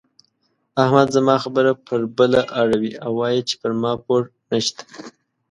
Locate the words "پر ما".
3.61-3.91